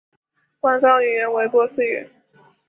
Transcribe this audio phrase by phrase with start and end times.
[0.59, 2.09] 官方语言为波斯语。